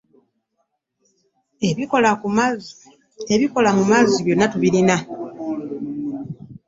[3.35, 4.97] Ebikola mu mazzi byonna tubirina.